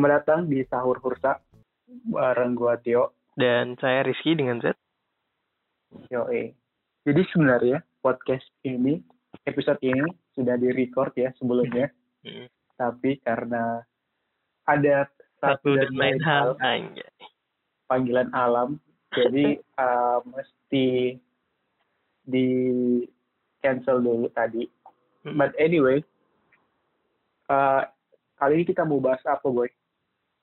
[0.00, 1.44] Selamat datang di Sahur Hursa
[2.08, 3.12] bareng gua Tio.
[3.36, 4.72] Dan saya Rizky dengan Z.
[6.08, 6.24] Yo,
[7.04, 8.96] Jadi sebenarnya podcast ini,
[9.44, 11.92] episode ini sudah di-record ya sebelumnya.
[12.24, 12.48] Hmm.
[12.80, 13.84] Tapi karena
[14.64, 15.04] ada
[15.36, 16.56] Satu dan lain hal.
[17.84, 18.80] panggilan alam,
[19.12, 21.20] jadi uh, mesti
[22.24, 22.48] di
[23.60, 24.64] cancel dulu tadi.
[25.28, 25.36] Hmm.
[25.36, 26.00] But anyway,
[27.52, 27.84] uh,
[28.40, 29.68] kali ini kita mau bahas apa, boy?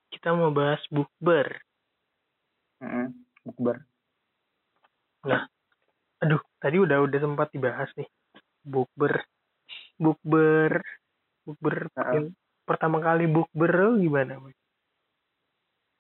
[0.08, 1.60] Kita mau bahas bukber.
[2.78, 3.10] Mm-mm,
[3.44, 3.78] Bukber.
[6.18, 8.10] Aduh, tadi udah udah sempat dibahas nih.
[8.66, 9.22] Bukber.
[9.98, 10.82] Bukber.
[11.46, 11.76] Bukber.
[11.94, 12.34] Yang
[12.68, 14.52] Pertama kali bukber gimana, Boy?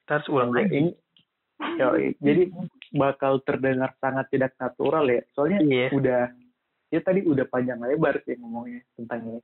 [0.04, 0.84] Kita harus ulang lagi.
[0.84, 0.92] Ini,
[1.80, 2.12] yoi.
[2.20, 2.52] jadi
[2.92, 5.24] bakal terdengar sangat tidak natural ya.
[5.32, 5.88] Soalnya Iya.
[5.96, 6.22] udah,
[6.92, 9.40] ya tadi udah panjang lebar sih ngomongnya tentang ini.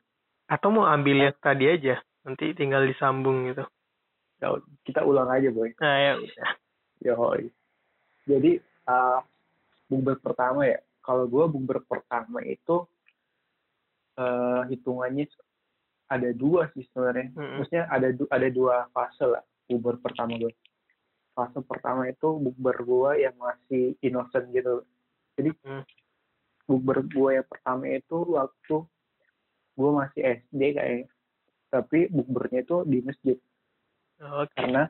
[0.52, 1.96] Atau mau ambil yang tadi aja.
[2.28, 3.64] Nanti tinggal disambung gitu.
[4.84, 5.72] Kita ulang aja, boy.
[5.80, 6.50] Nah, ya udah.
[7.04, 7.44] Yoi.
[8.24, 8.52] Jadi,
[8.88, 9.20] uh,
[9.88, 10.80] bukber pertama ya.
[11.04, 12.88] Kalau gue bukber pertama itu,
[14.14, 15.26] eh hitungannya
[16.08, 17.34] ada dua sih sebenarnya.
[17.34, 17.58] Mm-mm.
[17.64, 20.54] Maksudnya ada du- ada dua fase lah bukber pertama gue.
[21.34, 24.86] Fase pertama itu bukber gue yang masih innocent gitu.
[25.34, 25.84] Jadi Hmm.
[26.70, 28.76] bukber gue yang pertama itu waktu
[29.74, 31.08] gue masih SD kayaknya.
[31.74, 33.38] Tapi bukbernya itu di masjid
[34.24, 34.56] Oke.
[34.56, 34.88] karena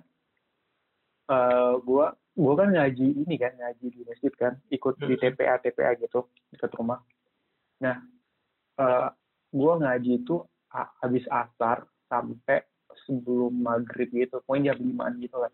[1.30, 5.22] eh gue gue kan ngaji ini kan ngaji di masjid kan ikut di Hmm.
[5.22, 7.00] TPA TPA gitu dekat rumah.
[7.81, 7.98] Nah
[8.78, 9.09] eh
[9.53, 10.42] gue ngaji itu
[10.73, 12.66] habis asar sampai
[13.06, 15.50] sebelum maghrib gitu, pokoknya jam limaan gitu lah.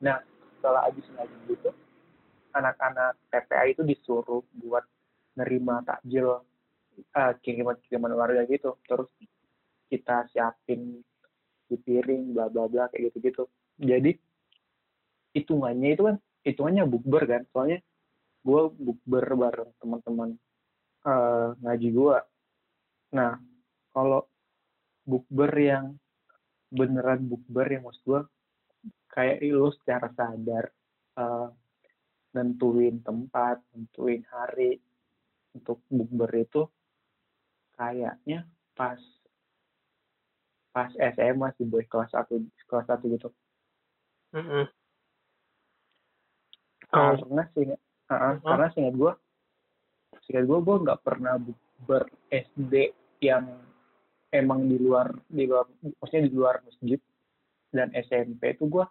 [0.00, 0.20] Nah
[0.56, 1.70] setelah habis ngaji gitu,
[2.52, 4.84] anak-anak TPA itu disuruh buat
[5.36, 6.44] nerima takjil
[7.00, 9.08] eh, kiriman-kiriman warga gitu, terus
[9.88, 11.00] kita siapin
[11.68, 13.48] di piring, bla bla bla kayak gitu-gitu.
[13.80, 14.12] Jadi
[15.34, 17.78] hitungannya itu kan hitungannya bukber kan, soalnya
[18.44, 20.30] gue bukber bareng teman-teman
[21.08, 22.18] eh, ngaji gue.
[23.16, 23.32] Nah
[23.94, 24.28] kalau
[25.04, 25.96] bukber yang
[26.68, 28.20] beneran bukber yang maksud gue
[29.12, 30.64] kayak lu secara sadar
[31.16, 31.48] eh,
[32.34, 34.76] nentuin tempat, nentuin hari
[35.54, 36.66] untuk bukber itu
[37.78, 38.98] kayaknya pas
[40.74, 43.30] pas SMA sih boy kelas satu kelas satu gitu
[44.34, 44.66] Mm-mm.
[46.90, 47.64] Kalau karena sih
[48.10, 48.42] Hah?
[48.42, 49.12] karena seingat gue
[50.26, 51.38] seingat gue gue nggak pernah
[51.86, 52.90] ber SD
[53.22, 53.62] yang
[54.34, 55.70] emang di luar di luar
[56.02, 56.98] maksudnya di luar masjid
[57.70, 58.84] dan SMP itu gue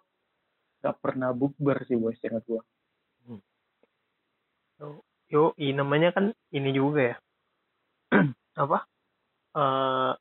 [0.80, 2.64] nggak pernah bukber sih boy seingat gue
[5.32, 7.16] Yo, i namanya kan ini juga ya.
[8.62, 8.78] apa?
[9.54, 10.12] eh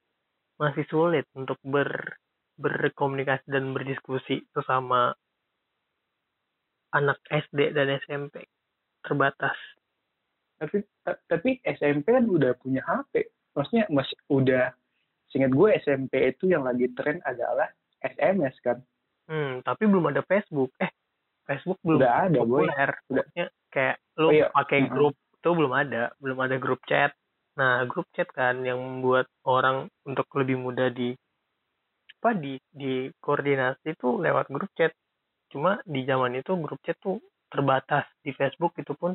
[0.63, 2.15] masih sulit untuk ber
[2.55, 5.11] berkomunikasi dan berdiskusi sesama
[6.91, 8.45] anak SD dan SMP
[9.01, 9.57] terbatas.
[10.53, 14.71] tapi ta- tapi SMP kan udah punya HP maksudnya masih udah
[15.27, 17.67] seingat gue SMP itu yang lagi tren adalah
[17.99, 18.79] SMS kan
[19.23, 20.75] Hmm, tapi belum ada Facebook.
[20.77, 20.91] Eh,
[21.47, 22.89] Facebook belum Udah ada, populer.
[23.07, 23.23] Udah.
[23.23, 24.47] Maksudnya kayak lu Oh, iya.
[24.51, 27.15] pakai grup itu belum ada, belum ada grup chat.
[27.53, 31.13] Nah, grup chat kan yang membuat orang untuk lebih mudah di
[32.23, 34.95] apa di di koordinasi itu lewat grup chat.
[35.51, 37.19] Cuma di zaman itu grup chat tuh
[37.51, 39.13] terbatas di Facebook itu pun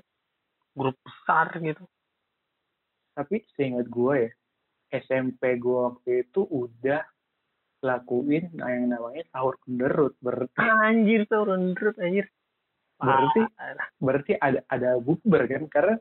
[0.77, 1.83] grup besar gitu.
[3.19, 4.31] tapi seingat gue ya
[5.03, 7.03] SMP gue waktu itu udah
[7.83, 10.55] lakuin yang namanya sahur kenderut berarti
[10.87, 12.31] Anjir tuh rendrut anjir.
[12.99, 13.89] Berarti Parah.
[13.99, 15.95] berarti ada ada bukber kan karena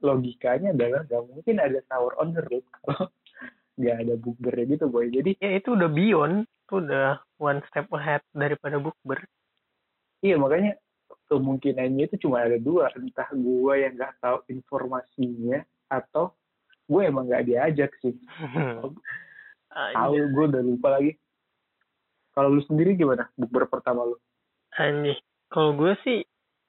[0.00, 3.08] logikanya adalah gak mungkin ada sahur on the road kalau
[3.80, 5.08] nggak ada bukbernya gitu boy.
[5.08, 9.20] Jadi ya itu udah beyond, itu udah one step ahead daripada bukber.
[10.22, 10.78] iya makanya
[11.26, 12.92] kemungkinannya itu cuma ada dua.
[12.94, 16.36] Entah gue yang nggak tahu informasinya atau
[16.86, 18.14] gue emang nggak diajak sih.
[19.72, 20.28] Tahu Anjir.
[20.36, 21.16] gue udah lupa lagi.
[22.36, 24.20] Kalau lu sendiri gimana bukber pertama lu?
[24.76, 25.16] Anjir.
[25.48, 26.20] Kalau gue sih,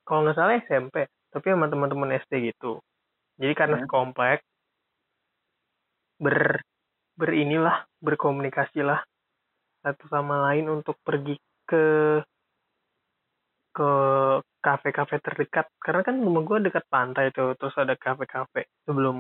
[0.08, 2.78] kalau nggak salah SMP, tapi sama teman-teman SD gitu.
[3.42, 3.84] Jadi karena Hmm.
[3.90, 4.46] sekomplek,
[6.22, 6.62] ber
[7.18, 9.02] berinilah, berkomunikasi lah
[9.82, 11.36] satu sama lain untuk pergi
[11.66, 12.22] ke
[13.74, 13.92] ke
[14.62, 15.66] kafe-kafe terdekat.
[15.82, 19.18] Karena kan rumah gue dekat pantai tuh, terus ada kafe-kafe sebelum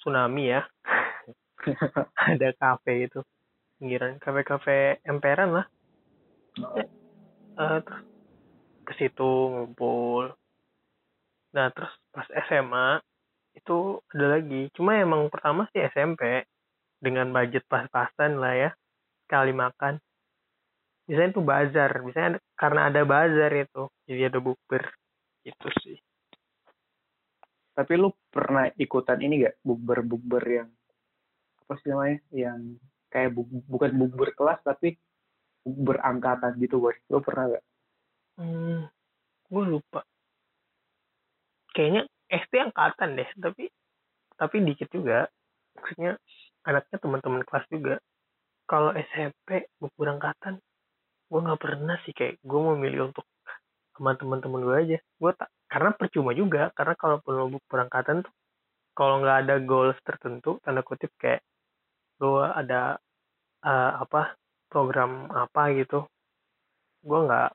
[0.00, 0.64] tsunami ya.
[2.16, 3.20] ada kafe itu
[3.76, 5.66] pinggiran kafe-kafe emperan lah
[7.60, 8.02] Eh, terus
[8.88, 10.32] ke situ ngumpul
[11.50, 13.02] nah terus pas SMA
[13.54, 14.70] itu ada lagi.
[14.74, 16.46] Cuma emang pertama sih SMP
[17.02, 18.70] dengan budget pas-pasan lah ya.
[19.26, 19.98] Sekali makan.
[21.10, 21.90] Biasanya tuh bazar.
[22.06, 23.82] Biasanya ada- karena ada bazar itu.
[24.06, 24.82] Jadi ada bukber.
[25.42, 25.98] Itu sih.
[27.74, 30.68] Tapi lu pernah ikutan ini gak bukber-bukber yang
[31.66, 32.18] apa sih namanya?
[32.30, 32.60] Yang
[33.10, 34.94] kayak bu- bukan bukber kelas tapi
[35.64, 36.94] bukber angkatan gitu, boy.
[37.10, 37.64] Lu pernah gak?
[38.40, 38.88] hmm,
[39.52, 40.00] gue lupa
[41.74, 43.70] kayaknya SD angkatan deh tapi
[44.38, 45.28] tapi dikit juga.
[45.76, 46.16] Maksudnya
[46.64, 47.94] anaknya teman-teman kelas juga.
[48.64, 50.62] Kalau SMP bukber angkatan
[51.30, 53.26] gue nggak pernah sih kayak gue memilih untuk
[53.94, 54.98] sama teman-teman gue aja.
[55.20, 58.34] Gue tak karena percuma juga karena kalau perlu bukber angkatan tuh
[58.98, 61.46] kalau nggak ada goals tertentu tanda kutip kayak
[62.18, 62.98] gue ada
[63.62, 64.34] eh, apa
[64.66, 66.04] program apa gitu
[67.06, 67.50] gue nggak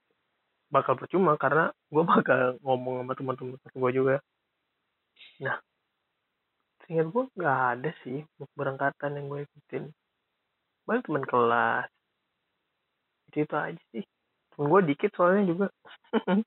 [0.75, 4.15] bakal percuma karena gue bakal ngomong sama teman-teman gue juga.
[5.39, 5.57] Nah
[6.85, 9.83] seingat gue nggak ada sih bukber angkatan yang gue ikutin.
[10.85, 11.87] Paling teman kelas.
[13.31, 14.03] Itu itu aja sih.
[14.53, 15.67] Temen gue dikit soalnya juga.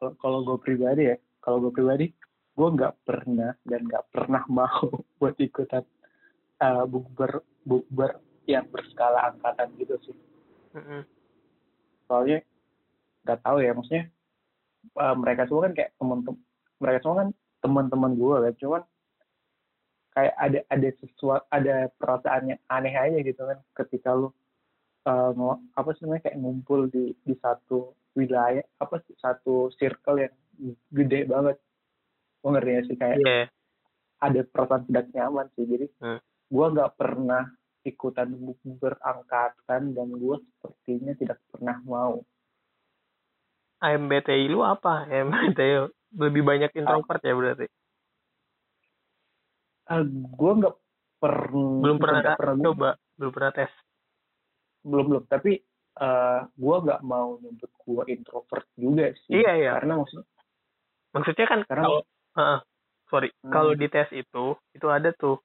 [0.00, 2.08] Kalau kalau gue pribadi ya, kalau gue pribadi,
[2.56, 4.88] gue nggak pernah dan nggak pernah mau
[5.20, 5.84] buat ikutan
[6.56, 8.16] uh, bukber bukber
[8.48, 10.16] yang berskala angkatan gitu sih.
[10.72, 11.04] Mm-mm.
[12.08, 12.40] Soalnya
[13.22, 14.04] nggak tahu ya, maksudnya
[14.96, 16.40] uh, mereka semua kan kayak teman-teman
[16.80, 17.28] mereka semua kan
[17.60, 18.82] teman-teman gue kan, cuman
[20.10, 24.32] kayak ada ada sesuatu ada perasaan yang aneh aja gitu kan ketika lu
[25.06, 30.34] uh, apa sih namanya kayak ngumpul di di satu wilayah apa sih satu circle yang
[30.90, 31.56] gede banget
[32.42, 33.44] gue ngerti sih kayak Iya.
[34.20, 36.20] ada perasaan tidak nyaman sih jadi Hmm.
[36.50, 37.44] gue nggak pernah
[37.80, 42.20] ikutan bukber angkatan dan gue sepertinya tidak pernah mau
[43.80, 45.04] MBTI lu apa?
[45.04, 47.66] MBTI lebih banyak introvert ya berarti.
[49.86, 50.74] uh, gue nggak
[51.16, 53.72] pernah Belum pernah, nggak pernah coba, belum pernah tes.
[54.80, 55.60] belum belum tapi
[55.98, 59.72] uh, gue nggak mau nyebut gue introvert juga sih Iya, iya.
[59.76, 60.26] karena maksudnya
[61.10, 62.00] Maksudnya kan Karena- kalau
[62.30, 62.58] Heeh.
[63.06, 63.50] sorry, Hmm.
[63.50, 65.42] kalau di tes itu itu ada tuh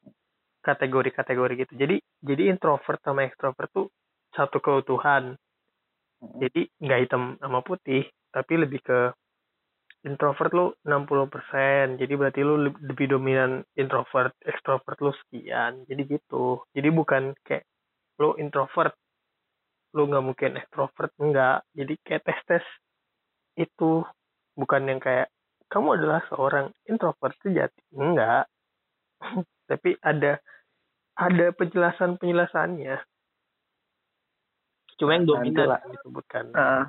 [0.62, 1.74] kategori-kategori gitu.
[1.76, 3.88] Jadi jadi introvert sama extrovert tuh
[4.32, 5.34] satu keutuhan.
[6.16, 6.38] Hmm.
[6.40, 8.06] Jadi nggak hitam sama putih,
[8.36, 9.00] tapi lebih ke
[10.04, 11.96] introvert lu 60%.
[11.96, 15.88] Jadi berarti lu leb- lebih dominan introvert, extrovert lu sekian.
[15.88, 16.68] Jadi gitu.
[16.76, 17.64] Jadi bukan kayak
[18.20, 18.92] lu introvert
[19.96, 21.64] lu nggak mungkin extrovert enggak.
[21.72, 22.66] Jadi kayak tes-tes
[23.56, 24.04] itu
[24.60, 25.32] bukan yang kayak
[25.72, 27.80] kamu adalah seorang introvert sejati.
[27.96, 28.52] Enggak.
[29.72, 30.38] tapi ada
[31.16, 33.00] ada penjelasan penjelasannya.
[35.00, 36.46] Cuma yang Nanti dominan disebutkan.
[36.56, 36.84] uh,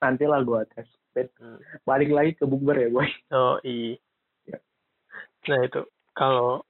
[0.00, 0.88] nanti lah gue tes.
[1.10, 1.58] Hmm.
[1.82, 3.98] balik lagi ke bukber ya boy Oh iya.
[4.46, 4.58] Ya.
[5.50, 5.82] Nah itu
[6.14, 6.62] kalau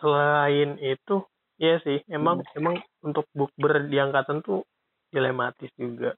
[0.00, 1.22] selain itu
[1.60, 2.56] ya sih emang Hmm.
[2.56, 4.64] emang untuk bukber di angkatan tuh
[5.12, 6.16] dilematis juga.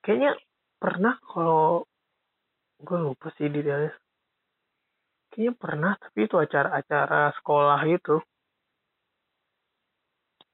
[0.00, 0.38] Kayaknya
[0.78, 1.82] pernah kalau
[2.78, 3.90] gue lupa sih detailnya.
[5.34, 8.16] Kayaknya pernah tapi itu acara-acara sekolah itu.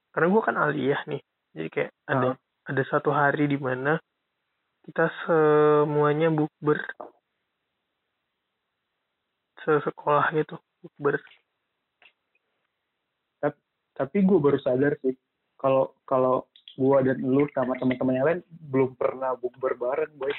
[0.09, 1.21] Karena gue kan aliyah nih,
[1.51, 2.35] jadi kayak ada Ah.
[2.65, 3.99] ada satu hari di mana
[4.85, 6.77] kita semuanya bukber.
[9.65, 11.17] Sekolah gitu bukber.
[13.95, 15.15] Tapi gue baru sadar sih
[15.55, 16.43] kalau kalau
[16.75, 20.35] gue dan lu sama teman-teman yang lain belum pernah bukber bareng boy.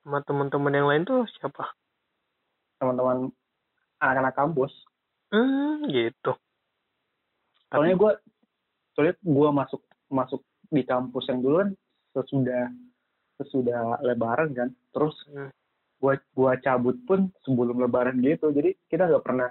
[0.00, 1.74] Sama teman-teman yang lain tuh siapa?
[2.78, 3.26] Teman-teman
[3.98, 4.72] anak-anak kampus.
[5.34, 6.38] Hmm gitu.
[7.74, 8.12] Soalnya gue
[8.94, 11.70] soalnya gue masuk masuk di kampus yang dulu kan
[12.14, 12.70] sesudah
[13.46, 15.50] sesudah lebaran kan terus Hmm.
[16.02, 18.50] gue gua cabut pun sebelum lebaran gitu.
[18.50, 19.48] Jadi kita nggak pernah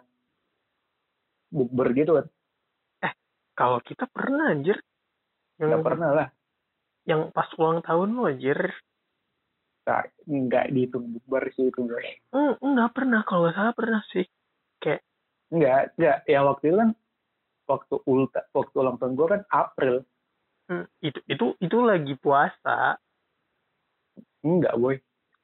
[1.48, 2.28] bukber gitu kan.
[3.56, 4.80] Kalau kita pernah anjir.
[5.62, 6.28] Nggak pernah lah.
[7.06, 8.58] Yang pas ulang tahun lo anjir.
[9.86, 13.22] Nah, nggak dihitung bukber sih itu hmm, nggak pernah.
[13.28, 14.26] Kalau nggak salah pernah sih.
[15.52, 16.18] Nggak nggak.
[16.26, 16.90] Ya waktu itu kan
[17.70, 19.96] waktu ulta waktu ulang tahun gue kan April.
[20.72, 22.96] Hmm, itu itu itu lagi puasa
[24.42, 24.96] enggak boy.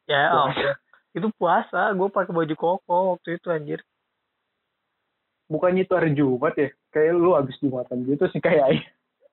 [0.10, 0.50] Ya oh,
[1.18, 3.80] itu puasa gue pakai baju koko waktu itu anjir.
[5.48, 6.70] Bukannya itu hari Jumat ya?
[6.92, 8.84] Kayak lu habis Jumatan gitu sih kayak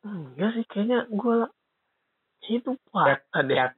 [0.05, 1.37] enggak sih kayaknya gue
[2.45, 3.57] itu puasa deh.
[3.57, 3.73] ya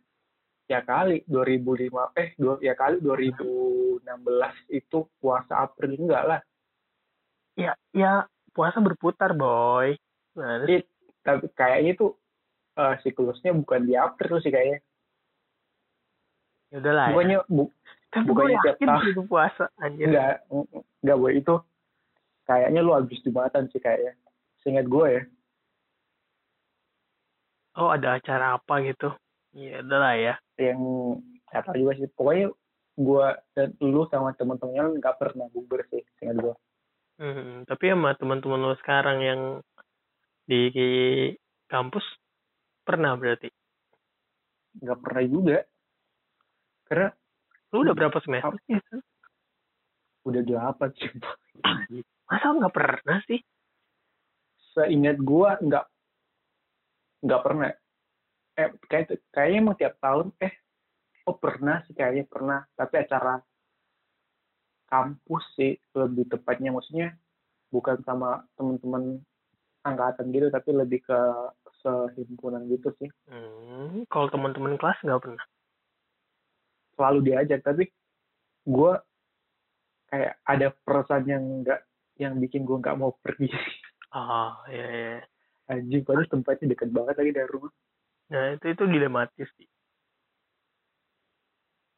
[0.66, 4.02] ya kali 2005 eh dua ya kali 2016
[4.74, 6.40] itu puasa April enggak lah.
[7.54, 9.94] Ya ya puasa berputar boy.
[10.36, 10.84] Nah, Iya,
[11.24, 12.06] tapi kayaknya itu
[12.76, 14.82] eh, siklusnya bukan di April sih kayaknya
[16.72, 17.12] ya udahlah ya.
[17.14, 17.64] bukannya bu,
[18.10, 19.04] kan gue bukannya tiap yakin tahun.
[19.12, 20.06] itu puasa anjir.
[20.10, 20.34] Enggak
[21.02, 21.32] enggak boy.
[21.38, 21.54] Itu
[22.46, 24.12] kayaknya lu habis Jumatan sih kayaknya.
[24.62, 25.22] Seingat gue ya.
[27.76, 29.12] Oh ada acara apa gitu?
[29.52, 30.34] Iya adalah ya.
[30.56, 30.80] Yang
[31.52, 32.08] nggak tahu juga sih.
[32.12, 32.46] Pokoknya
[32.96, 36.56] gue dan lu sama temen-temennya nggak pernah bukber sih seingat gue
[37.16, 39.40] Hmm, tapi sama teman-teman lo sekarang yang
[40.44, 40.68] di
[41.64, 42.04] kampus
[42.84, 43.48] pernah berarti.
[44.76, 45.58] nggak pernah juga
[46.86, 47.10] karena
[47.74, 48.78] Lu udah berapa semester sih?
[50.22, 51.10] Udah delapan sih
[52.26, 53.42] Masa nggak pernah sih?
[54.76, 55.86] seingat gue nggak
[57.24, 57.72] nggak pernah
[58.60, 60.52] eh kayak kayaknya emang tiap tahun eh
[61.24, 63.40] oh pernah sih kayaknya pernah tapi acara
[64.92, 67.16] kampus sih lebih tepatnya maksudnya
[67.72, 69.24] bukan sama teman-teman
[69.80, 71.20] angkatan gitu tapi lebih ke
[71.80, 75.44] sehimpunan gitu sih Hmm, kalau teman-teman kelas nggak pernah.
[76.96, 77.86] Selalu diajak tapi
[78.66, 78.92] gue
[80.08, 81.84] kayak ada perasaan yang enggak
[82.16, 83.52] yang bikin gue nggak mau pergi
[84.10, 85.18] Ah, ya, ya.
[85.68, 87.72] anjing padahal tempatnya deket banget lagi dari rumah
[88.26, 89.68] Nah, itu itu dilematis sih.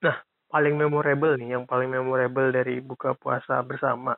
[0.05, 0.21] Nah,
[0.53, 4.13] paling memorable nih, yang paling memorable dari buka puasa bersama.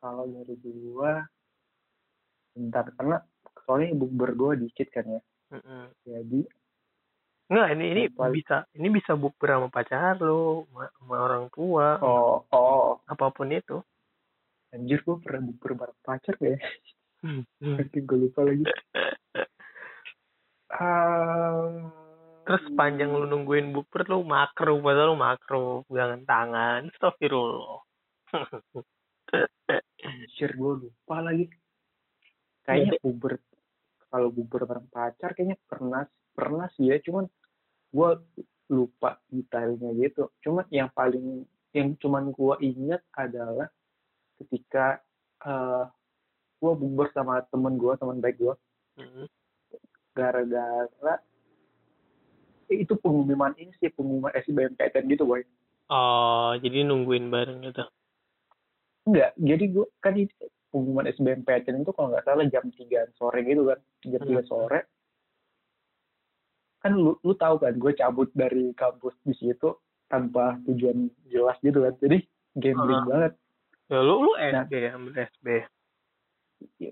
[0.00, 1.24] kalau dari gua
[2.56, 3.20] bentar karena
[3.64, 5.20] soalnya ibu berdua dikit kan ya
[5.52, 5.92] Mm-mm.
[6.02, 6.40] jadi
[7.50, 11.98] Nggak, ini ini Paling- bisa ini bisa bukber sama pacar lo, sama, sama orang tua,
[11.98, 13.82] oh oh apa pun itu.
[14.70, 16.54] anjir gua pernah bukber bareng pacar ya
[17.20, 17.42] Hmm.
[17.58, 17.76] hmm.
[17.76, 18.64] nanti gue lupa lagi
[20.70, 21.68] Ah,
[22.46, 27.82] Terus panjang lu nungguin bukber lu makro, padahal lu makro, pegangan tangan, astagfirullah.
[30.00, 31.44] anjir gue lupa lagi
[32.64, 33.36] kayaknya bukber
[34.10, 37.30] kalau bukber bareng pacar kayaknya pernah pernah sih ya cuman
[37.90, 38.18] gua
[38.66, 43.70] lupa detailnya gitu cuman yang paling yang cuman gua ingat adalah
[44.38, 44.98] ketika
[45.40, 45.86] eh
[46.58, 48.54] gua bukber sama temen gua teman baik gua
[48.90, 49.24] Hmm.
[50.12, 51.14] gara-gara
[52.68, 55.40] eh, itu pengumuman ini sih pengumuman SBMPTN gitu boy
[55.88, 57.82] Oh, jadi nungguin bareng gitu.
[59.02, 60.34] enggak jadi gua kan itu
[60.70, 62.78] pengumuman SBMPTN itu kalau nggak salah jam 3
[63.12, 64.46] sore gitu kan jam 3 Hmm.
[64.46, 64.80] sore
[66.80, 70.96] kan lu lu tahu kan gue cabut dari kampus di situ tanpa tujuan
[71.26, 72.18] jelas gitu kan jadi
[72.56, 73.06] gambling Ah.
[73.06, 73.32] banget
[73.86, 74.64] Ya lu lu Nah.
[74.64, 75.46] SB, ambil SB.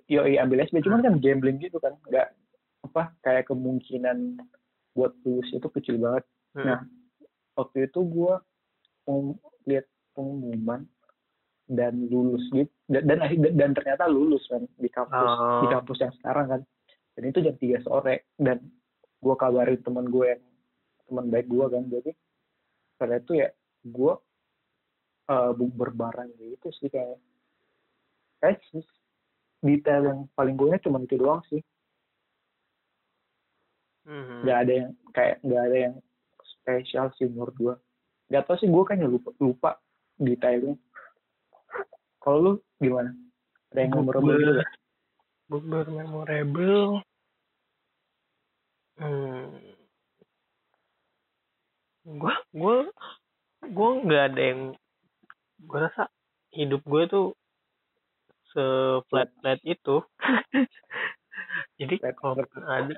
[0.05, 2.35] yo ambil SB cuman kan gambling gitu kan nggak
[2.83, 4.41] apa kayak kemungkinan
[4.93, 6.65] buat lulus itu kecil banget Hmm.
[6.65, 6.81] Nah.
[7.55, 8.35] waktu itu gue
[9.65, 10.85] lihat pengumuman
[11.69, 12.73] dan lulus gitu.
[12.89, 13.05] Dan
[13.55, 15.61] dan, ternyata lulus kan di kampus Oh.
[15.63, 16.61] di kampus yang sekarang kan.
[17.15, 18.59] Dan itu jam 3 sore dan
[19.21, 20.43] gue kabarin teman gue yang
[21.07, 21.85] teman baik gue kan.
[21.93, 22.11] Jadi
[22.97, 23.49] pada itu ya
[23.85, 24.13] gue
[25.29, 27.21] uh, berbarang gitu sih kayak
[28.41, 28.83] kayak sih
[29.61, 31.61] detail yang paling gue cuma itu doang sih.
[34.09, 34.41] Hmm.
[34.41, 35.95] nggak ada yang kayak nggak ada yang
[36.41, 37.75] spesial sih menurut gue
[38.33, 39.71] nggak tau sih gue kayaknya lupa lupa
[40.17, 40.81] detailnya
[42.29, 43.17] kalau lu gimana
[43.73, 44.71] ada yang memorable nggak?
[45.49, 47.01] Bukber memorable.
[49.01, 49.57] Hmm.
[52.05, 52.77] Gua gua
[53.65, 54.61] gua nggak ada yang
[55.65, 56.13] gua rasa
[56.53, 57.27] hidup gue tuh
[58.53, 58.61] se
[59.09, 60.05] flat flat itu.
[61.81, 62.93] Jadi kalau ada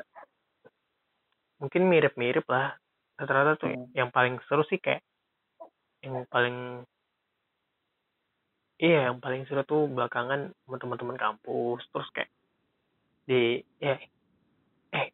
[1.63, 2.75] mungkin mirip-mirip lah.
[3.15, 3.87] Rata-rata tuh Hmm.
[3.95, 5.07] yang paling seru sih kayak
[6.03, 6.83] yang paling
[8.85, 12.31] iya yang paling seru tuh belakangan sama teman-teman kampus terus kayak
[13.29, 13.95] di ya
[14.97, 15.07] eh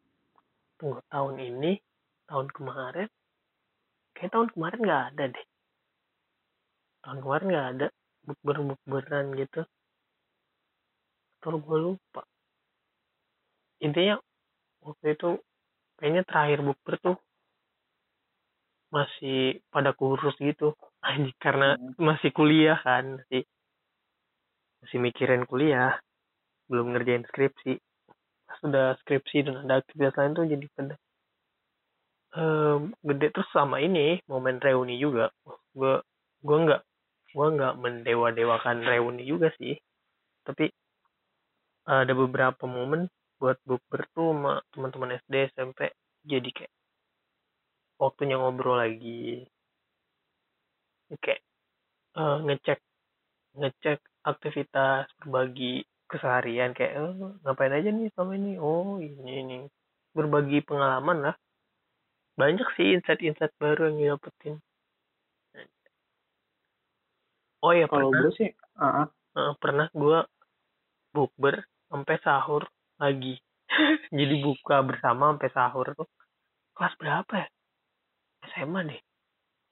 [0.79, 1.71] tunggu tahun ini
[2.29, 3.07] tahun kemarin
[4.17, 5.45] kayak tahun kemarin nggak ada deh.
[7.05, 7.87] Tahun kemarin nggak ada
[8.25, 9.61] bukber bukberan gitu.
[11.37, 12.25] Atau gue lupa.
[13.85, 14.17] Intinya
[14.81, 15.29] waktu itu
[16.01, 17.17] kayaknya terakhir bukber tuh
[18.89, 20.73] masih pada kurus gitu.
[21.43, 21.93] Karena Hmm.
[22.01, 23.45] masih kuliah kan masih
[24.87, 25.99] masih mikirin kuliah
[26.71, 27.75] belum ngerjain skripsi.
[28.47, 30.95] Pas udah skripsi dan ada aktivitas lain tuh jadi pada
[32.39, 35.27] em, gede terus sama ini momen reuni juga.
[35.75, 35.99] Gue
[36.39, 36.81] gue nggak
[37.35, 39.75] gue nggak mendewa dewakan reuni juga sih.
[40.47, 40.71] Tapi
[41.83, 43.11] ada beberapa momen
[43.43, 45.91] buat bukber tuh sama teman-teman SD SMP
[46.23, 46.73] jadi kayak
[47.99, 49.43] waktunya ngobrol lagi.
[51.19, 51.43] Kayak
[52.15, 52.79] eh, ngecek
[53.59, 57.11] ngecek aktivitas berbagi keseharian kayak eh,
[57.47, 58.53] ngapain aja nih selama ini?
[58.59, 59.57] Oh ini ini.
[60.11, 61.35] Berbagi pengalaman lah.
[62.35, 64.59] Banyak sih insight-insight baru yang didapetin.
[67.63, 69.09] Oh ya kalau gue sih ah.
[69.09, 70.19] eh, pernah gue
[71.15, 72.67] bukber sampai sahur
[72.99, 73.39] lagi.
[74.17, 76.07] Jadi buka bersama sampai sahur tuh.
[76.77, 77.47] Kelas berapa ya?
[78.53, 79.01] SMA deh.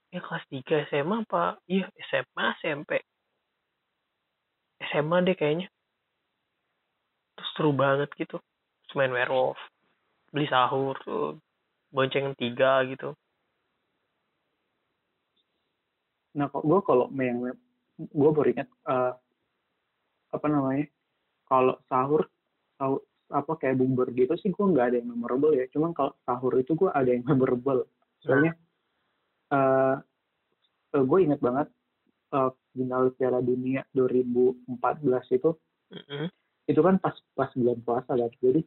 [0.09, 1.61] Ya kelas 3 SMA apa?
[1.69, 3.05] Iya SMA SMP
[4.81, 5.67] SMA deh kayaknya.
[7.35, 8.39] Terus seru banget gitu.
[8.85, 9.59] Terus main werewolf
[10.35, 11.39] beli sahur tuh
[11.95, 13.15] bonceng tiga gitu.
[16.35, 17.55] Nah kok gue kalau main
[17.95, 19.15] gue baru ingat uh,
[20.35, 20.91] apa namanya
[21.47, 22.27] kalau sahur
[22.75, 22.99] sahur
[23.31, 25.71] apa kayak bubur gitu sih gue nggak ada yang memorable ya.
[25.71, 27.87] Cuman kalau sahur itu gue ada yang memorable.
[28.19, 28.59] Soalnya
[29.55, 29.95] uh,
[30.91, 31.71] uh, gue inget banget
[32.35, 34.67] uh, final Piala Dunia 2014
[35.39, 35.51] itu
[35.95, 36.25] mm -hmm.
[36.67, 38.31] itu kan pas pas bulan puasa kan.
[38.43, 38.61] Jadi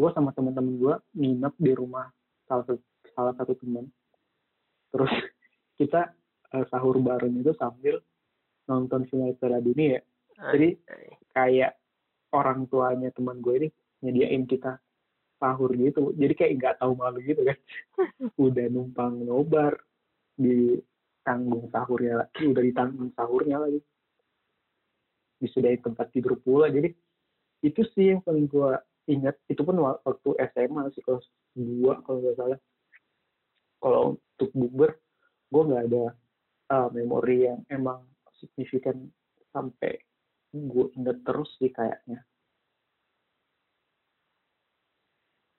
[0.00, 2.08] gue sama teman-teman gue nginep di rumah
[2.48, 2.80] salah satu
[3.12, 3.84] salah satu teman
[4.90, 5.12] terus
[5.78, 6.16] kita
[6.56, 8.00] uh, sahur bareng itu sambil
[8.64, 10.00] nonton final Piala Dunia.
[10.40, 10.72] Jadi
[11.36, 11.76] kayak
[12.32, 13.68] orang tuanya teman gue ini
[14.00, 14.80] nyediain kita
[15.36, 16.16] sahur gitu.
[16.16, 17.58] Jadi kayak nggak tahu malu gitu kan.
[18.48, 19.76] Udah numpang nobar
[20.36, 20.80] di
[21.30, 23.78] tanggung sahurnya lagi udah ditanggung sahurnya lagi.
[25.38, 26.66] Disediain tempat tidur pula.
[26.66, 26.90] Jadi
[27.62, 28.74] itu sih yang paling gue
[29.06, 29.38] ingat.
[29.46, 31.22] Itu pun waktu SMA sih kelas
[31.54, 32.60] dua kalau nggak salah.
[33.80, 34.90] Kalau untuk bukber
[35.50, 36.04] gue nggak ada
[36.74, 38.04] uh, memori yang emang
[38.42, 39.08] signifikan
[39.54, 40.02] sampai
[40.50, 42.26] gue inget terus sih kayaknya.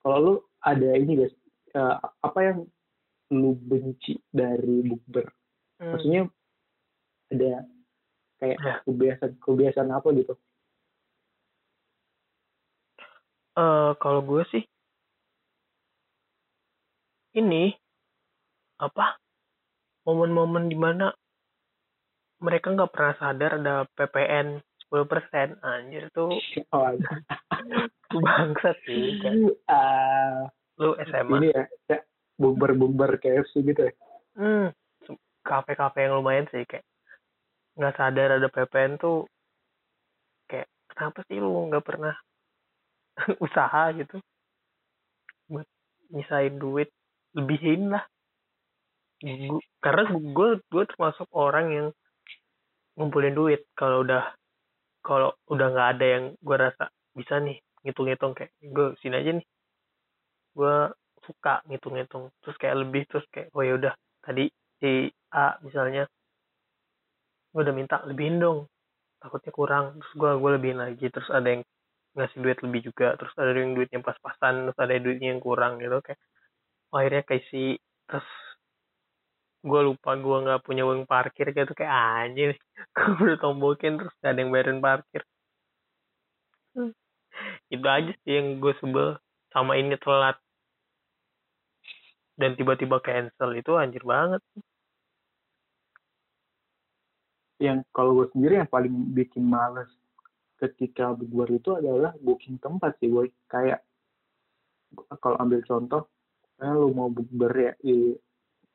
[0.04, 1.34] Kalau lu ada ini guys
[1.74, 2.58] uh, apa yang
[3.32, 5.24] lu benci dari bukber
[5.82, 5.90] hmm.
[5.90, 6.22] maksudnya
[7.34, 7.66] ada
[8.38, 8.74] kayak ya.
[8.86, 10.34] kebiasaan kebiasaan apa gitu
[13.58, 14.64] uh, kalau gue sih
[17.34, 17.74] ini
[18.78, 19.18] apa
[20.06, 21.10] momen-momen di mana
[22.42, 24.58] mereka nggak pernah sadar ada PPN
[24.90, 26.34] 10% anjir tuh
[26.74, 26.92] oh,
[28.26, 29.36] bangsat sih kan.
[29.70, 30.38] uh,
[30.82, 31.98] lu SMA ini ya, ya
[32.36, 33.92] bumber-bumber KFC gitu ya
[34.36, 34.81] hmm
[35.42, 36.86] kafe-kafe yang lumayan sih kayak
[37.78, 39.26] nggak sadar ada PPN tuh
[40.50, 42.14] kayak kenapa sih lu nggak pernah
[43.44, 44.20] usaha gitu
[45.52, 45.68] buat
[46.12, 46.88] nyisain duit?
[47.36, 48.04] Lebihin lah.
[49.22, 51.88] Gua, karena gue gue termasuk orang yang
[52.98, 54.34] ngumpulin duit kalau udah
[55.00, 59.46] kalau udah nggak ada yang gue rasa bisa nih ngitung-ngitung kayak gue sini aja nih.
[60.52, 60.76] Gue
[61.22, 63.94] suka ngitung-ngitung terus kayak lebih terus kayak oh ya udah
[64.26, 64.50] tadi
[64.82, 66.10] si A misalnya.
[67.54, 68.66] Gue udah minta lebihin dong.
[69.22, 69.84] Takutnya kurang.
[70.02, 71.06] Terus gue gue lebihin lagi.
[71.06, 71.62] Terus ada yang
[72.18, 73.14] ngasih duit lebih juga.
[73.14, 74.66] Terus ada yang duitnya pas-pasan.
[74.66, 76.02] Terus ada duitnya yang kurang gitu.
[76.02, 76.18] Kayak
[76.90, 77.78] oh, akhirnya kayak si
[78.10, 78.26] terus
[79.62, 81.72] gue lupa gue nggak punya uang parkir gitu.
[81.78, 82.50] Kayak anjir
[82.98, 85.22] gue udah tombokin terus gak ada yang bayarin parkir.
[87.72, 89.16] Itu aja sih yang gue sebel.
[89.52, 90.36] Sama ini telat.
[92.40, 93.52] Dan tiba-tiba cancel.
[93.60, 94.40] Itu anjir banget
[97.62, 99.86] yang kalau gue sendiri yang paling bikin males
[100.58, 103.82] ketika bukber itu adalah booking tempat sih gue kayak
[105.22, 106.10] kalau ambil contoh
[106.58, 108.18] kayak lu mau bukber ya di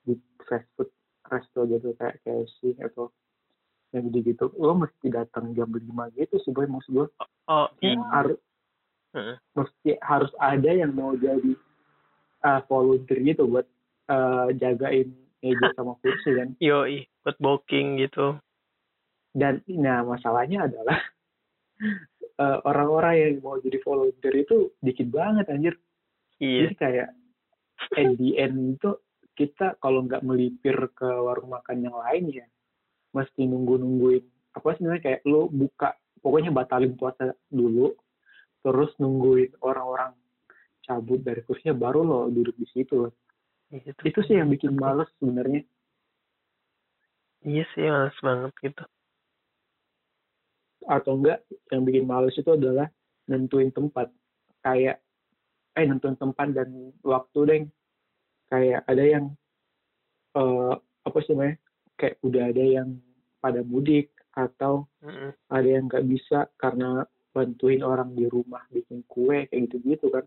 [0.07, 0.15] di
[0.47, 0.87] fast food
[1.27, 3.11] resto gitu kayak KFC atau
[3.91, 7.07] yang gitu gitu lo mesti datang jam lima gitu sih boy maksud gue
[7.51, 7.99] oh iya.
[8.11, 8.39] harus
[9.15, 9.35] hmm.
[9.55, 11.55] mesti harus ada yang mau jadi
[12.43, 13.67] uh, volunteer gitu buat
[14.11, 16.49] uh, jagain meja sama kursi kan.
[16.57, 16.83] Yo
[17.23, 18.35] buat booking gitu
[19.37, 20.97] dan nah masalahnya adalah
[22.41, 25.77] uh, orang-orang yang mau jadi volunteer itu dikit banget anjir.
[26.37, 26.69] Iya.
[26.69, 27.09] jadi kayak
[27.97, 28.93] at the end itu
[29.37, 32.45] kita kalau nggak melipir ke warung makan yang lain ya
[33.13, 34.21] mesti nunggu nungguin
[34.53, 37.93] apa sebenarnya kayak lo buka pokoknya batalin puasa dulu
[38.61, 40.13] terus nungguin orang-orang
[40.85, 43.09] cabut dari kursinya baru lo duduk di situ.
[43.73, 45.65] Itu, itu sih yang bikin males sebenarnya.
[47.45, 48.85] Iya sih males banget gitu
[50.87, 52.87] atau enggak yang bikin males itu adalah
[53.27, 54.07] nentuin tempat.
[54.63, 55.03] Kayak
[55.77, 57.61] eh nentuin tempat dan waktu deh
[58.49, 59.25] kayak ada yang
[60.33, 60.73] uh,
[61.03, 61.55] apa sih namanya
[61.99, 62.89] kayak udah ada yang
[63.37, 65.31] pada mudik atau mm-hmm.
[65.49, 70.25] ada yang nggak bisa karena bantuin orang di rumah bikin kue kayak gitu-gitu kan.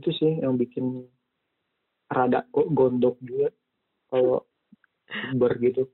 [0.00, 1.04] Itu sih yang bikin
[2.08, 3.52] rada gondok juga
[4.08, 4.48] kalau
[5.36, 5.86] ber gitu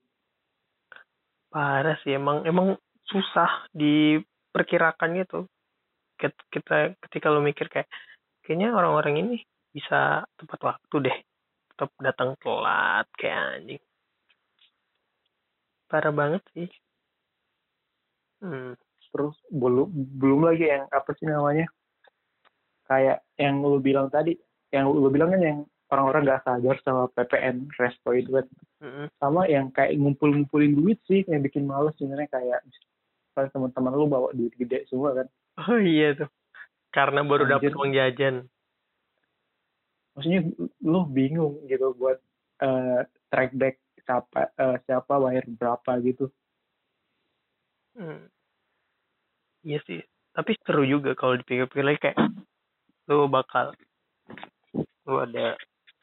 [1.56, 2.76] parah sih emang emang
[3.08, 5.48] susah diperkirakan gitu.
[6.52, 7.88] Kita ketika lo mikir kayak
[8.44, 9.36] kayaknya orang-orang ini
[9.72, 11.18] bisa tepat waktu deh
[11.72, 13.82] tetap datang telat kayak anjing.
[15.88, 16.68] Parah banget sih.
[18.36, 18.76] Hmm.
[19.16, 19.88] terus belum
[20.20, 21.64] belum lagi yang apa sih namanya?
[22.84, 24.36] Kayak yang lu bilang tadi
[24.68, 25.58] yang lu bilang kan yang
[25.92, 28.46] orang-orang nggak sadar sama PPN resto itu kan
[28.82, 29.06] Mm-mm.
[29.22, 34.28] sama yang kayak ngumpul-ngumpulin duit sih yang bikin males sebenarnya kayak misalnya teman-teman lu bawa
[34.34, 35.26] duit gede semua kan
[35.62, 36.30] oh iya tuh
[36.90, 38.50] karena baru dapat uang jajan
[40.16, 40.40] maksudnya
[40.82, 42.18] lu bingung gitu buat
[42.64, 46.32] eh, track back siapa eh, siapa bayar berapa gitu
[47.96, 48.28] Hmm.
[49.64, 50.04] Iya sih.
[50.36, 52.18] Tapi seru juga kalau dipikir-pikir lagi kayak
[53.08, 53.72] lu bakal
[55.08, 55.56] lu ada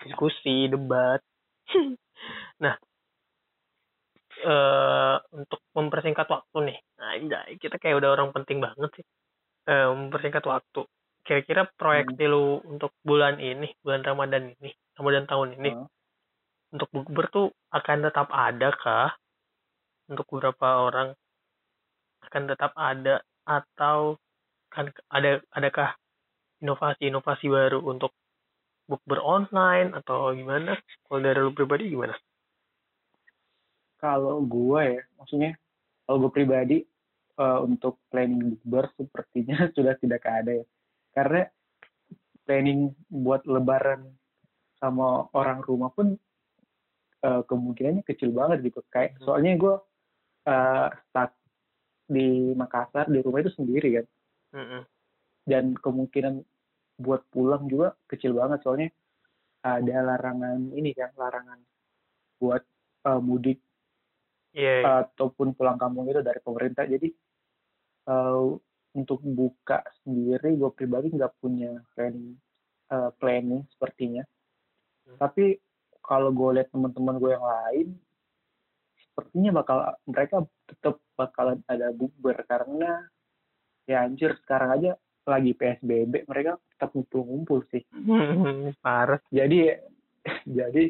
[0.03, 1.19] diskusi, debat.
[2.63, 2.75] nah,
[4.43, 6.77] eh untuk mempersingkat waktu nih.
[6.99, 9.05] Nah, anjay, kita kayak udah orang penting banget sih.
[9.69, 10.81] Eh mempersingkat waktu.
[11.23, 15.87] Kira-kira proyeksi lu untuk bulan ini, bulan Ramadan ini, Ramadan tahun ini, Heeh.
[16.75, 19.11] untuk bukber tuh akan tetap ada kah?
[20.11, 21.15] Untuk beberapa orang
[22.27, 24.19] akan tetap ada atau
[24.67, 25.95] kan ada adakah
[26.63, 28.15] inovasi-inovasi baru untuk
[28.85, 30.75] bukber online atau gimana?
[31.07, 32.15] Kalau dari lu pribadi gimana?
[34.03, 35.55] kalau gue ya maksudnya
[36.03, 36.77] kalau gue pribadi
[37.39, 40.65] eh, untuk planning bukber sepertinya sudah tidak ada ya
[41.15, 41.47] karena
[42.43, 44.11] planning buat lebaran
[44.75, 46.19] sama orang rumah pun
[47.23, 49.23] eh, kemungkinannya kecil banget gitu kayak Hmm.
[49.23, 49.75] soalnya gue
[50.51, 51.31] eh, stuck
[52.03, 54.05] di Makassar di rumah itu sendiri kan
[54.59, 54.81] Mm-mm.
[55.47, 56.43] dan kemungkinan
[57.03, 58.89] buat pulang juga kecil banget soalnya
[59.63, 61.59] ada larangan ini kan larangan
[62.39, 62.63] buat
[63.11, 63.59] eh, mudik
[64.53, 65.01] Iya, iya.
[65.09, 67.09] ataupun pulang kampung itu dari pemerintah jadi
[68.07, 68.45] eh,
[68.93, 72.37] untuk buka sendiri gue pribadi nggak punya planning
[72.93, 74.23] eh, planning sepertinya
[75.03, 75.19] Hmm.
[75.19, 75.59] tapi
[75.99, 77.87] kalau gue lihat teman-teman gue yang lain
[79.03, 83.03] sepertinya bakal mereka tetap bakalan ada bukber karena
[83.83, 84.91] ya anjir sekarang aja
[85.23, 87.83] lagi PSBB mereka tetap ngumpul-ngumpul sih.
[88.83, 89.19] Parah.
[89.31, 89.79] jadi
[90.59, 90.83] jadi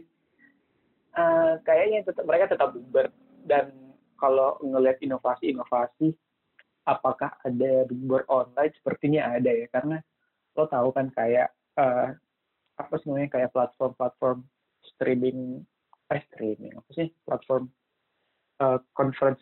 [1.13, 3.13] eh, kayaknya tetap mereka tetap bukber
[3.45, 3.73] dan
[4.17, 6.15] kalau ngelihat inovasi-inovasi
[6.87, 8.73] apakah ada bukber online?
[8.77, 9.97] Sepertinya ada ya karena
[10.53, 12.07] lo tahu kan kayak eh,
[12.73, 14.45] apa sih namanya kayak platform-platform
[14.95, 15.61] streaming
[16.09, 17.07] eh streaming apa sih?
[17.25, 17.69] Platform
[18.61, 19.41] eh, conference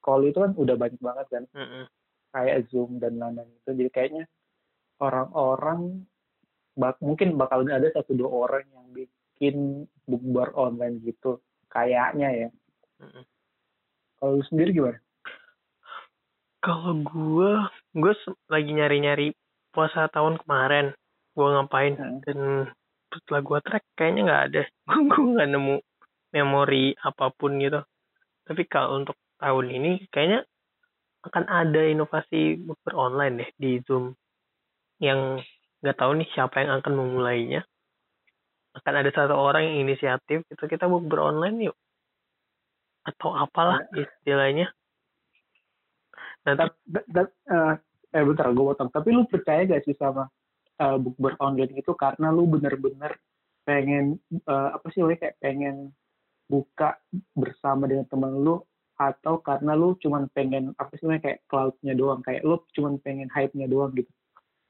[0.00, 1.44] call itu kan udah banyak banget kan?
[1.54, 1.84] Mm-mm.
[2.30, 4.24] Kayak Zoom dan lain-lain itu jadi kayaknya
[5.02, 6.06] orang-orang
[6.78, 9.56] bak mungkin bakal ada satu dua orang yang bikin
[10.06, 12.48] bukber online gitu kayaknya ya
[13.02, 13.24] Mm-mm.
[14.18, 15.00] kalau lu sendiri gimana
[16.60, 17.50] Kalau gue,
[17.96, 18.12] gue
[18.52, 19.32] lagi nyari-nyari
[19.72, 20.92] puasa tahun kemarin.
[21.32, 21.96] Gue ngapain?
[21.96, 22.20] Hmm.
[22.20, 22.68] Dan
[23.08, 24.62] setelah gue track, kayaknya nggak ada.
[25.08, 25.76] gue nggak nemu
[26.36, 27.80] memori apa pun gitu.
[28.44, 30.44] Tapi kalau untuk tahun ini, kayaknya
[31.20, 34.16] akan ada inovasi bukber online deh di Zoom.
[35.00, 35.44] Yang
[35.84, 37.60] nggak tahu nih siapa yang akan memulainya.
[38.76, 41.76] Akan ada satu orang yang inisiatif, itu kita bukber online yuk.
[43.04, 44.72] Atau apalah istilahnya.
[46.44, 47.74] Nanti Ta- ta- ta- eh,
[48.16, 50.26] eh bentar gue potong tapi lu percaya gak sih sama
[50.80, 53.20] eh, bukber online itu karena lu bener-bener
[53.62, 55.92] pengen eh, apa sih lo kayak pengen
[56.50, 56.98] buka
[57.36, 58.58] bersama dengan teman lu
[59.00, 63.32] atau karena lu cuman pengen apa sih namanya kayak cloud-nya doang kayak lu cuman pengen
[63.32, 64.12] hype-nya doang gitu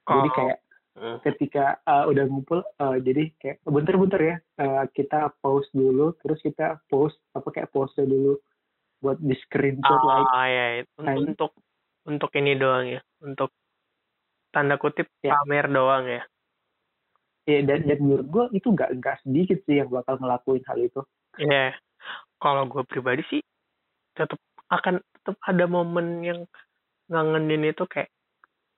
[0.06, 0.58] jadi kalau- kayak
[0.90, 1.22] Hmm.
[1.22, 6.82] ketika uh, udah ngumpul uh, jadi kayak bentar-bentar ya uh, kita pause dulu terus kita
[6.90, 8.34] post apa kayak pose dulu
[8.98, 11.54] buat di screenshot like Ah, ya, itu Nah, untuk
[12.04, 13.54] untuk ini doang ya, untuk
[14.50, 15.38] tanda kutip Ya.
[15.38, 16.22] pamer doang ya.
[17.46, 21.00] ya dan, dan menurut gue itu nggak nggak sedikit sih yang bakal ngelakuin hal itu
[21.38, 21.78] Iya.
[22.36, 23.40] Kalau gue pribadi sih
[24.14, 26.40] tetap akan tetap ada momen yang
[27.10, 28.10] ngangenin itu kayak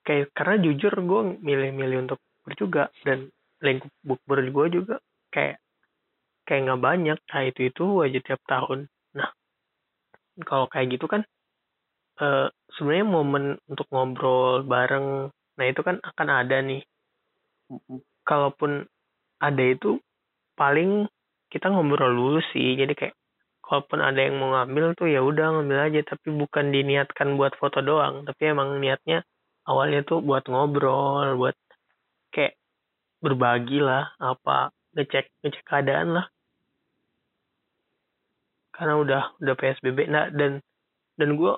[0.02, 3.30] kayak karena jujur gue milih-milih untuk bukber juga dan
[3.62, 4.96] lingkup bukber gue juga
[5.30, 5.62] kayak
[6.48, 7.18] kayak nggak banyak.
[7.22, 8.90] Nah itu itu aja tiap tahun.
[9.14, 9.30] Nah
[10.48, 11.22] kalau kayak gitu kan
[12.20, 16.82] eh sebenarnya momen untuk ngobrol bareng nah itu kan akan ada nih.
[18.26, 18.82] Kalaupun
[19.38, 20.02] ada itu
[20.58, 21.06] paling
[21.52, 22.74] kita ngobrol dulu sih.
[22.74, 23.14] Jadi kayak
[23.72, 26.00] kalaupun ada yang mau ngambil tuh ya udah ngambil aja.
[26.12, 28.28] Tapi bukan diniatkan buat foto doang.
[28.28, 29.24] Tapi emang niatnya
[29.64, 31.56] awalnya tuh buat ngobrol buat
[32.37, 32.61] kayak
[33.24, 36.26] berbagi lah apa ngecek ngecek keadaan lah.
[38.76, 40.61] Karena udah udah psbb nah dan
[41.16, 41.56] dan gue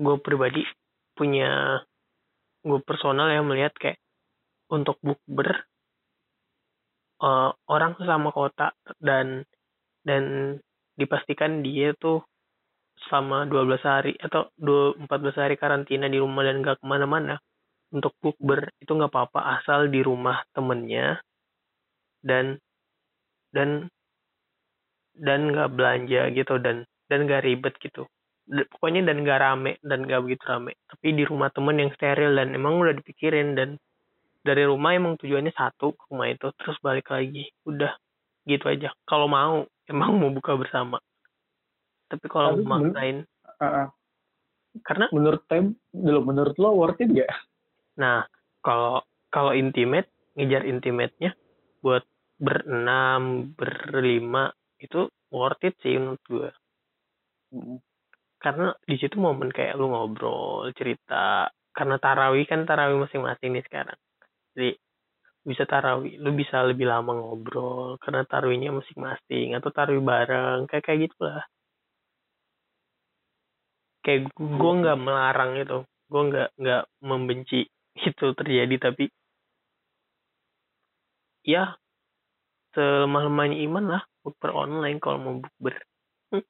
[0.00, 0.64] gue pribadi
[1.12, 1.84] punya
[2.64, 4.00] gue personal yang melihat kayak
[4.72, 5.68] untuk bukber
[7.20, 8.72] eh, orang sesama kota
[9.04, 9.44] dan
[10.00, 10.56] dan
[10.96, 12.20] dipastikan dia tuh
[13.08, 17.40] selama 12 hari atau 2, 14 hari karantina di rumah dan gak ke mana-mana
[17.92, 21.20] untuk bukber itu nggak apa-apa asal di rumah temennya
[22.24, 22.56] dan
[23.52, 23.92] dan
[25.12, 28.08] dan nggak belanja gitu dan dan gak ribet gitu.
[28.48, 30.72] Pokoknya dan gak rame dan gak begitu rame.
[30.88, 33.76] Tapi di rumah temen yang steril dan emang udah dipikirin dan
[34.42, 37.92] dari rumah emang tujuannya satu ke rumah itu terus balik lagi udah
[38.46, 38.92] gitu aja.
[39.06, 40.98] Kalau mau emang mau buka bersama.
[42.08, 43.24] Tapi kalau mau maksain.
[43.60, 43.88] uh, uh,
[44.80, 47.28] karena menurut tem belum menurut lo worth it gak
[48.00, 48.24] nah
[48.64, 51.36] kalau kalau intimate ngejar intimate-nya
[51.84, 52.08] buat
[52.40, 54.48] berenam berlima
[54.80, 56.48] itu worth it sih menurut gue
[57.52, 57.78] hmm.
[58.40, 61.46] karena di situ momen kayak lu ngobrol cerita.
[61.72, 63.96] Karena tarawih kan tarawih masing-masing nih sekarang.
[64.52, 64.76] Jadi
[65.42, 71.10] bisa tarawih lu bisa lebih lama ngobrol karena tarawihnya masing-masing atau tarawih bareng kayak kayak
[71.10, 71.42] gitulah
[74.06, 77.66] kayak gue nggak melarang itu gue nggak nggak membenci
[77.98, 79.10] itu terjadi tapi
[81.42, 81.74] ya
[82.78, 85.74] selemah-lemahnya iman lah bukber online kalau mau bukber
[86.30, 86.44] hm.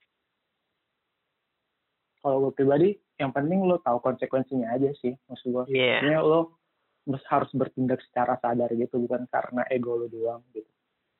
[2.20, 6.20] kalau gue pribadi yang penting lo tahu konsekuensinya aja sih maksud gue yeah.
[6.20, 6.61] Lo
[7.06, 10.68] harus bertindak secara sadar gitu bukan karena ego lo doang gitu.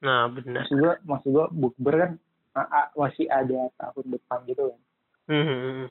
[0.07, 0.63] Nah benar.
[0.67, 2.13] Maksud gue maksud gue bukber kan
[2.95, 4.81] masih ada tahun depan gitu kan.
[5.31, 5.87] Mm -hmm.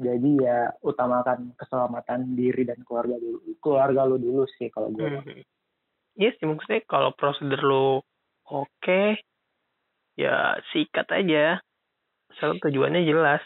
[0.00, 3.40] jadi ya utamakan keselamatan diri dan keluarga dulu.
[3.60, 5.42] Keluarga lo dulu sih kalau gue mm -hmm.
[6.14, 7.86] Iya sih maksudnya kalau prosedur lo
[8.46, 9.18] oke okay,
[10.20, 11.58] ya sikat aja.
[12.36, 13.40] Soal tujuannya jelas.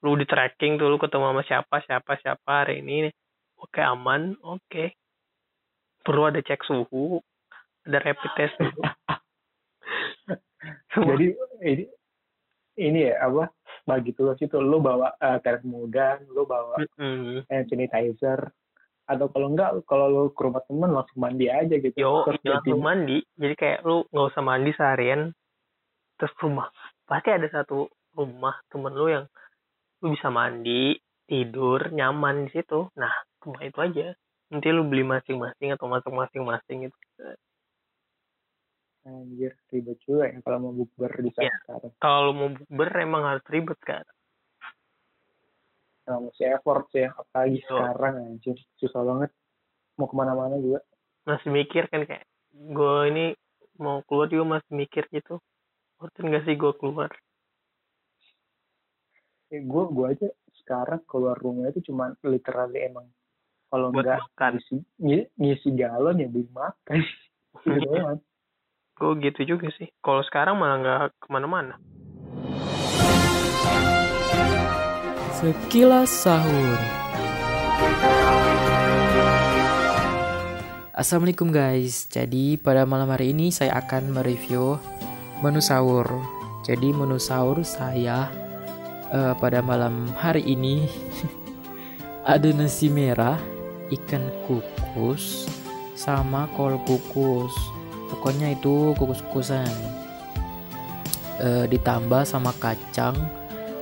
[0.00, 3.12] Lu di tracking tuh lu ketemu sama siapa siapa siapa hari ini
[3.60, 4.34] oke okay, aman.
[4.40, 4.64] Oke.
[4.66, 4.88] Okay.
[6.00, 7.20] perlu ada cek suhu
[7.84, 8.56] ada rapid test
[10.96, 11.26] jadi
[11.64, 11.84] ini
[12.80, 13.52] ini ya apa
[13.84, 17.38] bagi tugas itu lu bawa uh, termogan lu bawa mm -hmm.
[17.48, 18.48] hand sanitizer
[19.10, 21.98] atau kalau enggak kalau lu ke rumah temen langsung mandi aja gitu.
[21.98, 23.18] Yo langsung mandi.
[23.34, 25.34] Jadi kayak lu nggak usah mandi seharian
[26.14, 26.70] terus rumah.
[27.10, 29.26] Pasti ada satu rumah temen lu yang
[29.98, 30.94] lu bisa mandi
[31.26, 32.86] tidur nyaman di situ.
[32.94, 33.10] Nah
[33.42, 34.06] rumah itu aja.
[34.50, 36.98] Nanti lu beli masing-masing atau masuk masing-masing itu
[39.00, 41.92] anjir ribet juga ya kalau mau bukber di saat ya, sekarang.
[42.04, 44.04] Kalau mau bukber emang harus ribet kan
[46.10, 47.78] nah, masih effort sih ya apalagi so.
[47.78, 48.58] sekarang anjir.
[48.82, 49.30] Susah banget.
[49.94, 50.82] Mau ke mana-mana juga.
[51.22, 53.24] Masih mikir kan kayak gue ini
[53.78, 55.38] mau keluar juga masih mikir gitu.
[56.02, 57.14] Rutin gak sih gue keluar?
[59.54, 60.28] Eh, gue gue aja
[60.64, 63.06] sekarang keluar rumah itu cuma literally emang
[63.70, 64.82] kalau nggak ngisi,
[65.38, 67.00] ngisi galon ya beli makan.
[67.62, 67.86] gitu
[69.00, 69.88] Gue gitu juga sih.
[70.04, 71.78] Kalau sekarang malah nggak ke mana-mana.
[75.38, 76.76] Sekilas sahur.
[80.92, 82.04] Assalamualaikum guys.
[82.12, 84.76] Jadi pada malam hari ini saya akan mereview
[85.40, 86.04] menu sahur.
[86.66, 88.28] Jadi menu sahur saya
[89.14, 90.84] uh, pada malam hari ini
[92.28, 93.40] ada nasi merah,
[93.90, 95.50] ikan kukus,
[95.98, 97.52] sama kol kukus.
[98.10, 99.70] Pokoknya itu kukus-kukusan.
[101.40, 103.16] Uh, ditambah sama kacang,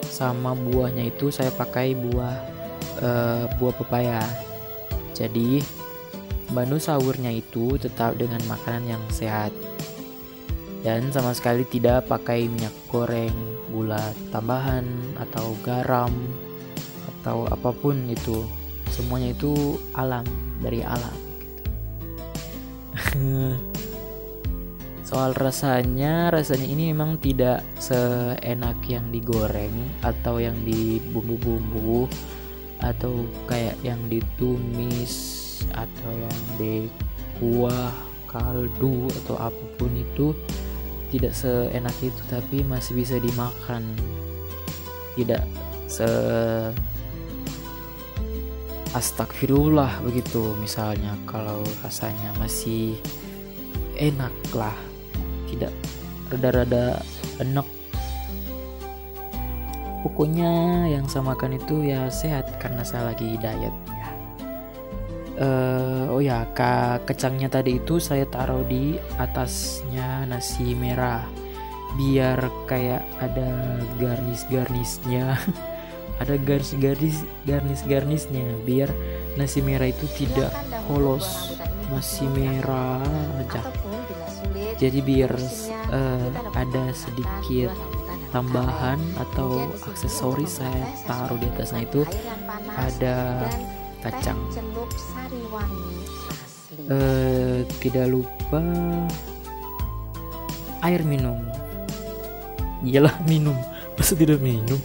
[0.07, 2.37] sama buahnya itu saya pakai buah
[3.03, 4.23] uh, buah pepaya.
[5.13, 5.59] Jadi
[6.55, 9.51] menu sahurnya itu tetap dengan makanan yang sehat
[10.87, 13.35] dan sama sekali tidak pakai minyak goreng,
[13.69, 14.87] gula tambahan
[15.19, 16.13] atau garam
[17.19, 18.47] atau apa pun itu.
[18.99, 20.27] Semuanya itu alam
[20.59, 21.63] dari alam gitu.
[25.09, 32.11] Soal rasanya, rasanya ini memang tidak seenak yang digoreng atau yang di bumbu-bumbu
[32.83, 35.15] atau kayak yang ditumis
[35.73, 36.91] atau yang di
[37.39, 37.95] kuah
[38.29, 40.37] kaldu atau apa pun itu
[41.09, 43.83] tidak seenak itu tapi masih bisa dimakan
[45.17, 45.49] tidak
[45.89, 46.05] se
[48.97, 52.97] astagfirullah begitu misalnya kalau rasanya masih
[53.99, 54.77] enak lah
[55.51, 55.73] tidak
[56.33, 57.01] rada-rada
[57.41, 57.67] enak
[60.07, 63.75] pokoknya yang saya makan itu ya sehat karena saya lagi diet
[65.39, 71.25] uh, oh ya ka kecangnya tadi itu saya taruh di atasnya nasi merah
[71.97, 75.35] biar kayak ada garnis-garnisnya
[76.19, 78.91] ada garnis-garnis garnis-garnisnya biar
[79.39, 80.51] nasi merah itu tidak
[80.87, 81.55] polos.
[81.89, 83.01] masih merah
[83.41, 83.65] aja.
[84.77, 85.33] Jadi biar
[85.89, 87.73] uh, ada sedikit
[88.29, 92.05] tambahan atau aksesoris saya taruh di atasnya itu
[92.77, 93.49] ada
[94.05, 94.37] kacang.
[96.93, 98.63] eh, tidak lupa
[100.85, 101.41] air minum.
[102.85, 103.57] Iyalah minum.
[103.97, 104.79] Masa tidak minum?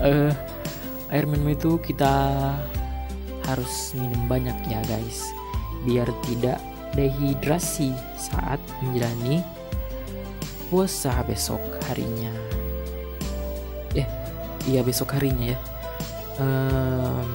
[0.00, 0.32] Eh,
[1.16, 2.12] air minum itu kita
[3.48, 5.32] harus minum banyak ya guys.
[5.88, 6.60] Biar tidak
[6.92, 7.88] dehidrasi
[8.20, 9.40] saat menjalani
[10.68, 12.28] puasa besok harinya.
[13.96, 14.04] Eh
[14.68, 15.58] iya besok harinya ya.
[16.36, 17.28] Um,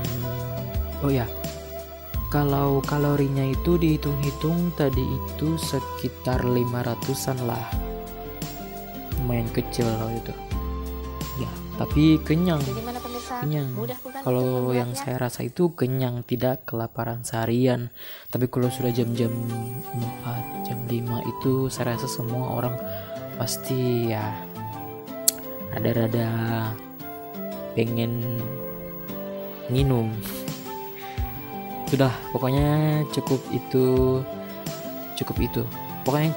[1.02, 1.26] oh ya.
[2.30, 7.66] Kalau kalorinya itu dihitung-hitung tadi itu sekitar 500an lah.
[9.18, 10.34] Lumayan kecil loh itu.
[11.42, 12.62] Ya tapi kenyang
[13.40, 13.72] kenyang
[14.22, 17.90] kalau yang saya rasa itu kenyang tidak kelaparan seharian.
[18.28, 22.76] Tapi kalau sudah jam-jam 4 jam 5 itu saya rasa semua orang
[23.40, 24.36] pasti ya
[25.72, 26.28] rada-rada
[27.74, 28.44] pengen
[29.72, 30.12] minum.
[31.92, 34.20] Sudah pokoknya cukup itu
[35.16, 35.64] cukup itu.
[36.04, 36.32] Pokoknya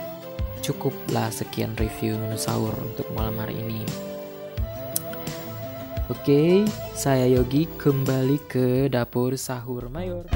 [0.65, 3.85] cukuplah sekian review menu sahur untuk malam hari ini
[6.12, 10.29] Oke, saya Yogi kembali ke dapur sahur mayor.